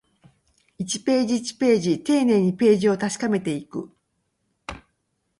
[0.79, 3.95] 一ページ、一ページ、丁寧にページを確かめていく